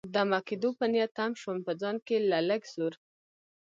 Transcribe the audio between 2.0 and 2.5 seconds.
کې له